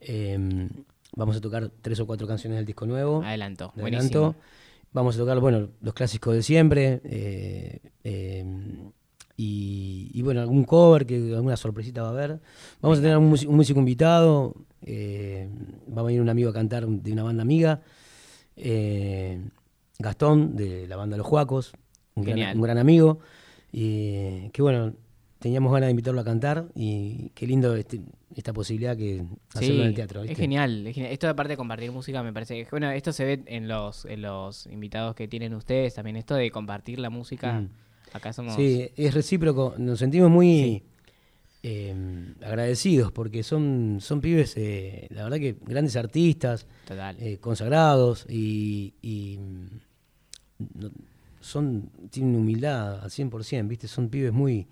[0.00, 0.68] Eh,
[1.16, 3.22] vamos a tocar tres o cuatro canciones del disco nuevo.
[3.22, 4.36] Adelanto, de buenísimo.
[4.92, 7.00] Vamos a tocar, bueno, los clásicos de siempre.
[7.04, 8.44] eh, eh,
[9.36, 12.40] y, y, bueno, algún cover, que alguna sorpresita va a haber.
[12.80, 14.54] Vamos a tener un, músico- un músico invitado.
[14.82, 15.48] eh,
[15.96, 17.82] va a venir un amigo a cantar de una banda amiga.
[18.56, 19.40] eh,
[20.00, 21.72] Gastón, de la banda Los Juacos.
[22.14, 22.56] Un, gran, Genial.
[22.56, 23.18] un gran amigo.
[23.72, 24.94] Y que bueno,
[25.38, 26.68] teníamos ganas de invitarlo a cantar.
[26.74, 28.00] Y qué lindo este-
[28.34, 29.24] esta posibilidad que
[29.54, 30.22] hacerlo Sí, en el teatro.
[30.22, 31.12] es genial, es genial.
[31.12, 34.22] Esto aparte de compartir música me parece que bueno, esto se ve en los en
[34.22, 37.60] los invitados que tienen ustedes también esto de compartir la música.
[37.60, 37.68] Mm.
[38.12, 39.74] Acá somos Sí, es recíproco.
[39.78, 40.82] Nos sentimos muy
[41.64, 41.94] eh,
[42.42, 47.16] agradecidos porque son, son pibes, eh, la verdad que grandes artistas, total.
[47.18, 49.66] eh, consagrados y, y, mm,
[50.80, 50.90] no-
[51.40, 53.88] son, tienen humildad al 100%, ¿viste?
[53.88, 54.66] Son pibes muy,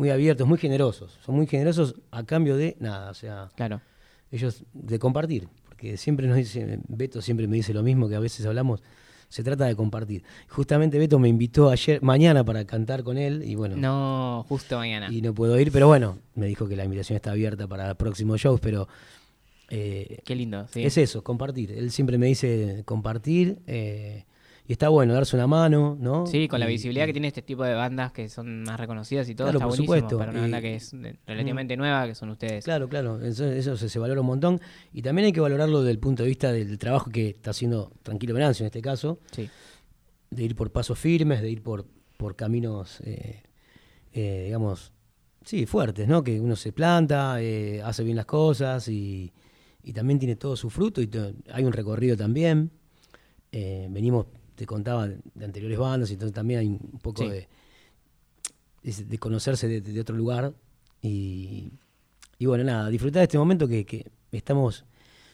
[0.00, 1.18] muy abiertos, muy generosos.
[1.24, 3.82] Son muy generosos a cambio de nada, o sea, Claro.
[4.32, 8.20] ellos de compartir, porque siempre nos dice, Beto siempre me dice lo mismo que a
[8.20, 8.82] veces hablamos,
[9.28, 10.24] se trata de compartir.
[10.48, 15.08] Justamente Beto me invitó ayer, mañana para cantar con él y bueno, No, justo mañana.
[15.12, 18.40] y no puedo ir, pero bueno, me dijo que la invitación está abierta para próximos
[18.40, 18.88] shows, pero
[19.68, 20.82] eh, Qué lindo, sí.
[20.82, 21.72] es eso, compartir.
[21.72, 24.24] Él siempre me dice compartir eh,
[24.70, 26.26] y está bueno, darse una mano, ¿no?
[26.28, 29.28] Sí, con la Y- visibilidad que tiene este tipo de bandas que son más reconocidas
[29.28, 30.16] y todo, Claro, está por buenísimo supuesto.
[30.18, 30.92] para una banda que es
[31.26, 32.64] relativamente nueva, que son ustedes.
[32.64, 34.60] Claro, claro, eso, eso se, se valora un montón.
[34.92, 37.90] Y también hay que valorarlo desde el punto de vista del trabajo que está haciendo
[38.04, 39.48] Tranquilo Venancio en este caso, Sí.
[40.30, 41.84] de ir por pasos firmes, de ir por,
[42.16, 43.42] por caminos, eh,
[44.12, 44.92] eh, digamos,
[45.44, 46.22] sí, fuertes, ¿no?
[46.22, 49.32] Que uno se planta, eh, hace bien las cosas y,
[49.82, 51.10] y también tiene todo su fruto y
[51.52, 52.70] hay un recorrido también.
[53.52, 54.26] Venimos,
[54.60, 57.30] te contaba, de, de anteriores bandas, y entonces también hay un poco Sí.
[57.30, 57.48] de,
[58.82, 60.52] de, de conocerse de, de otro lugar
[61.00, 61.72] y,
[62.38, 64.84] y bueno, nada, disfrutar de este momento que, que estamos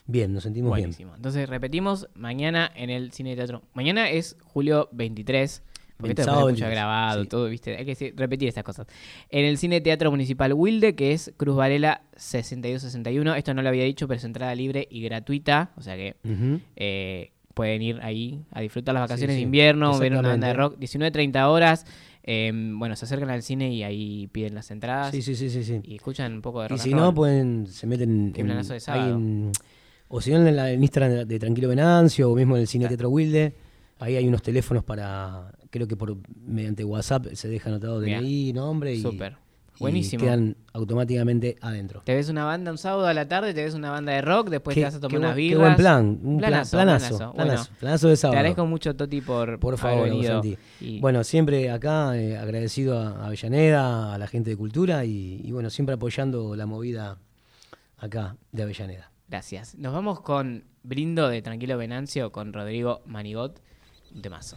[0.05, 0.85] bien, nos sentimos bien.
[0.91, 1.13] Buenísimo.
[1.13, 3.63] Entonces repetimos mañana en el cine teatro.
[3.73, 5.61] Mañana es julio 23.
[5.97, 7.27] Porque esto Sábado 23, grabado, sí.
[7.27, 7.75] todo, ¿viste?
[7.75, 8.85] Hay que repetir estas cosas.
[9.29, 13.33] En el Cine Teatro Municipal Wilde, que es Cruz Varela 6261.
[13.33, 15.71] Esto no lo había dicho, pero es entrada libre y gratuita.
[15.75, 16.15] O sea que
[16.75, 20.53] eh, pueden ir ahí a disfrutar las vacaciones Sí, de invierno, ver una banda de
[20.53, 20.77] rock.
[20.79, 21.85] 19.30 horas.
[22.23, 25.11] eh, bueno, se acercan al cine y ahí piden las entradas.
[25.11, 25.79] Sí, sí, sí, sí, sí.
[25.83, 27.01] Y escuchan un poco de rock Y si roll.
[27.01, 29.15] no, pueden, se meten en, de sábado.
[29.15, 29.51] en-
[30.09, 32.87] o si no en, la, en Instagram de, Tranquilo Venancio o mismo en el Cine
[32.87, 33.53] Teatro Wilde,
[33.99, 37.99] ahí hay unos teléfonos para, creo que por mediante WhatsApp se deja anotado.
[37.99, 39.35] DNI, nombre y, Súper.
[39.79, 40.23] Buenísimo.
[40.23, 42.01] y quedan automáticamente adentro.
[42.05, 44.49] Te ves una banda un sábado a la tarde, te ves una banda de rock,
[44.49, 45.59] después Qué- te vas a tomar unas buen- qué birras.
[45.61, 47.33] buen plan, un plan- Planazo, planazo, planazo.
[47.33, 48.37] planazo, Bueno, planazo de Te sábado.
[48.39, 50.33] agradezco mucho, Toti, por, Por haber favor, venido.
[50.33, 50.57] Santi.
[50.81, 55.51] Y- Bueno, siempre acá eh, agradecido a Avellaneda, a la gente de cultura y, y
[55.51, 57.17] bueno, siempre apoyando la movida
[57.97, 59.11] acá de Avellaneda.
[59.29, 59.75] Gracias.
[59.75, 63.59] Nos vamos con Brindo de Tranquilo Venancio con Rodrigo Manigot.
[64.15, 64.55] Un temazo.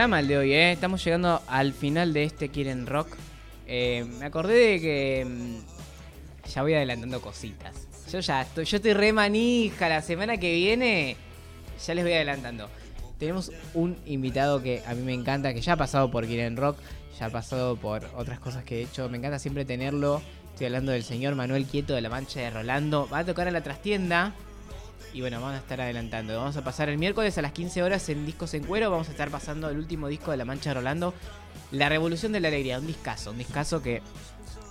[0.00, 0.72] Programa el de hoy, ¿eh?
[0.72, 3.08] Estamos llegando al final de este Quieren Rock.
[3.66, 7.86] Eh, me acordé de que mm, ya voy adelantando cositas.
[8.10, 9.90] Yo ya estoy, yo estoy re manija.
[9.90, 11.18] La semana que viene
[11.86, 12.70] ya les voy adelantando.
[13.18, 16.78] Tenemos un invitado que a mí me encanta, que ya ha pasado por Quieren Rock,
[17.18, 19.06] ya ha pasado por otras cosas que he hecho.
[19.10, 20.22] Me encanta siempre tenerlo.
[20.54, 23.06] Estoy hablando del señor Manuel Quieto de la Mancha de Rolando.
[23.12, 24.32] Va a tocar a la trastienda.
[25.12, 26.36] Y bueno, vamos a estar adelantando.
[26.36, 28.90] Vamos a pasar el miércoles a las 15 horas en Discos en Cuero.
[28.90, 31.14] Vamos a estar pasando el último disco de La Mancha Rolando.
[31.72, 32.78] La Revolución de la Alegría.
[32.78, 33.32] Un discazo.
[33.32, 34.02] Un discazo que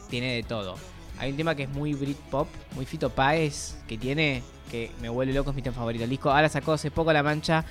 [0.10, 0.76] tiene de todo.
[1.20, 5.34] Hay un tema que es muy Britpop, muy Fito Páez, que tiene, que me vuelve
[5.34, 6.06] loco, es mi tema favorito.
[6.06, 7.66] El disco ahora sacó hace poco La Mancha.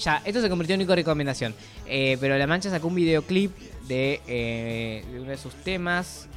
[0.00, 1.54] Ya, esto se convirtió en única recomendación.
[1.86, 6.28] Eh, pero La Mancha sacó un videoclip de, eh, de uno de sus temas.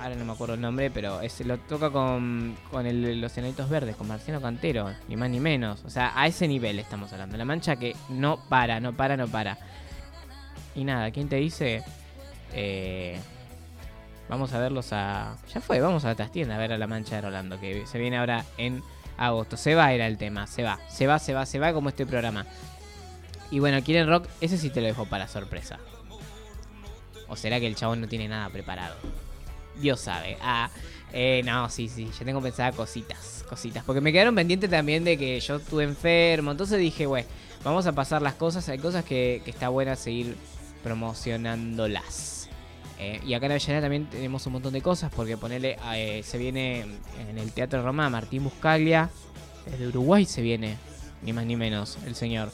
[0.00, 3.68] Ahora no me acuerdo el nombre, pero es, lo toca con, con el- los Enanitos
[3.68, 5.84] Verdes, con Marciano Cantero, ni más ni menos.
[5.84, 7.36] O sea, a ese nivel estamos hablando.
[7.36, 9.58] La Mancha que no para, no para, no para.
[10.76, 11.82] Y nada, ¿quién te dice?
[12.52, 13.18] Eh,
[14.28, 15.36] vamos a verlos a...
[15.52, 17.98] Ya fue, vamos a la trastienda a ver a La Mancha de Rolando, que se
[17.98, 18.84] viene ahora en
[19.16, 19.56] agosto.
[19.56, 22.06] Se va era el tema, se va, se va, se va, se va como este
[22.06, 22.46] programa.
[23.50, 25.80] Y bueno, quieren rock, ese sí te lo dejo para sorpresa.
[27.26, 28.94] ¿O será que el chabón no tiene nada preparado?
[29.80, 30.36] Dios sabe.
[30.40, 30.70] Ah,
[31.12, 33.84] eh, no, sí, sí, yo tengo pensada cositas, cositas.
[33.84, 36.50] Porque me quedaron pendientes también de que yo estuve enfermo.
[36.50, 37.24] Entonces dije, güey,
[37.64, 38.68] vamos a pasar las cosas.
[38.68, 40.36] Hay cosas que, está buena seguir
[40.82, 42.48] promocionándolas.
[43.00, 45.10] Eh, y acá en Avellaneda también tenemos un montón de cosas.
[45.14, 46.80] Porque ponele, eh, se viene
[47.28, 49.10] en el Teatro Roma Martín Buscaglia.
[49.70, 50.76] Desde Uruguay se viene,
[51.22, 52.50] ni más ni menos, el señor.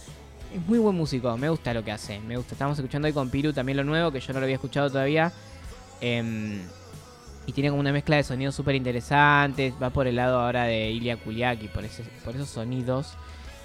[0.52, 2.20] Es muy buen músico, me gusta lo que hace.
[2.20, 2.54] Me gusta.
[2.54, 5.32] Estamos escuchando hoy con Piru también lo nuevo, que yo no lo había escuchado todavía.
[6.00, 6.60] Em,
[7.46, 9.74] y tiene como una mezcla de sonidos súper interesantes.
[9.82, 11.84] Va por el lado ahora de Ilya Kuliaki, por,
[12.24, 13.14] por esos sonidos.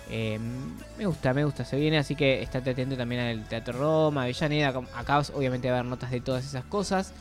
[0.09, 1.63] Em, me gusta, me gusta.
[1.63, 4.73] Se viene, así que estate atento también al Teatro Roma, Avellaneda.
[4.95, 7.13] Acá obviamente va a haber notas de todas esas cosas.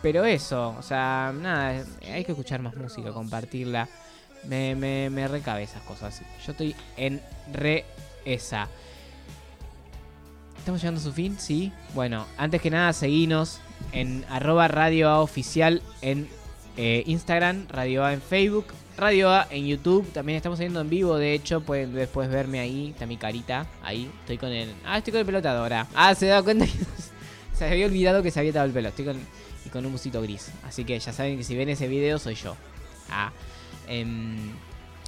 [0.00, 3.88] Pero eso, o sea, nada, hay que escuchar más música, compartirla.
[4.44, 6.20] Me, me, me recabe esas cosas.
[6.44, 7.20] Yo estoy en
[7.52, 7.84] re
[8.24, 8.68] esa.
[10.62, 11.36] ¿Estamos llegando a su fin?
[11.40, 11.72] Sí.
[11.92, 13.58] Bueno, antes que nada, seguinos
[13.90, 16.28] en arroba Radio A Oficial en
[16.76, 20.08] eh, Instagram, Radio A en Facebook, Radio A en YouTube.
[20.12, 24.08] También estamos saliendo en vivo, de hecho, pueden después verme ahí, está mi carita, ahí.
[24.20, 24.72] Estoy con el...
[24.84, 25.88] Ah, estoy con el pelota ahora.
[25.96, 26.72] Ah, se da cuenta que
[27.58, 28.90] se había olvidado que se había dado el pelo.
[28.90, 29.18] Estoy con,
[29.72, 30.52] con un busito gris.
[30.64, 32.56] Así que ya saben que si ven ese video soy yo.
[33.10, 33.32] Ah.
[33.88, 34.52] em,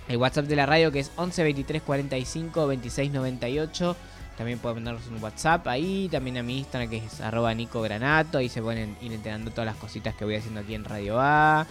[0.08, 3.96] el WhatsApp de la radio que es 11 23 45 26 98.
[4.36, 6.08] También pueden mandarnos un WhatsApp ahí.
[6.10, 8.38] También a mi Instagram que es arroba Nico Granato.
[8.38, 11.66] Ahí se pueden ir enterando todas las cositas que voy haciendo aquí en Radio A.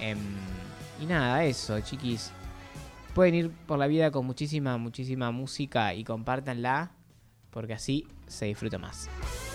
[0.00, 0.18] Em,
[1.00, 2.30] y nada, eso, chiquis.
[3.14, 6.92] Pueden ir por la vida con muchísima, muchísima música y compártanla.
[7.50, 9.08] Porque así se disfruta más.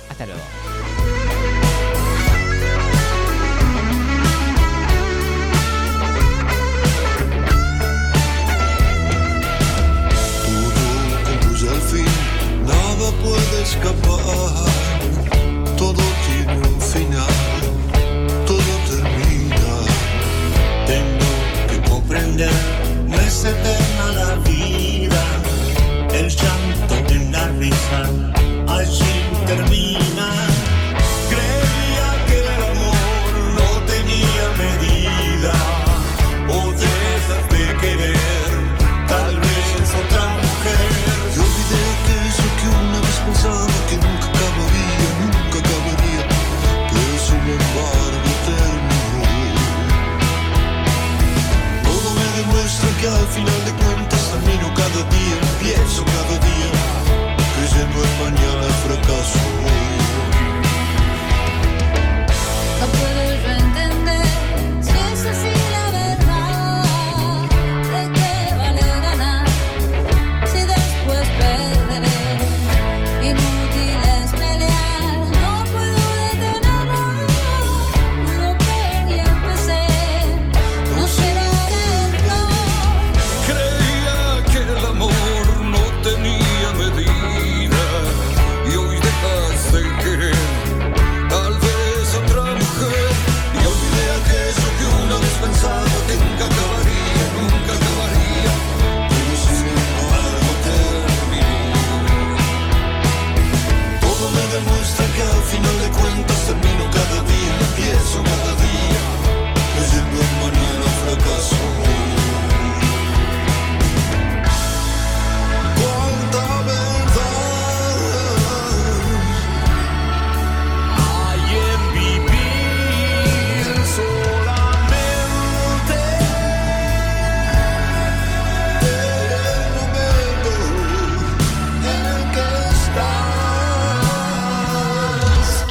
[0.10, 0.41] Hasta luego.
[12.70, 14.20] Nada puede escapar.
[15.78, 17.61] Todo tiene un final,
[18.45, 19.72] todo termina.
[20.91, 21.32] Tengo
[21.70, 22.59] que comprender,
[23.07, 25.24] no es eterna la vida.
[26.13, 28.01] El llanto en la risa,
[28.67, 29.15] allí
[29.47, 30.18] termina.
[53.40, 53.78] Demuestra que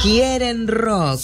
[0.01, 1.19] Quieren rock.